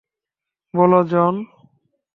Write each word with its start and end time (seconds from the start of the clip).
বলো, 0.73 0.99
জন? 1.03 1.33